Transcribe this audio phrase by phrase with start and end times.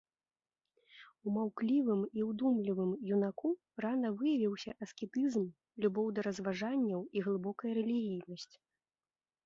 [1.25, 3.51] У маўклівым і удумлівым юнаку
[3.87, 5.45] рана выявіўся аскетызм,
[5.87, 8.55] любоў да разважанняў і глыбокая рэлігійнасць.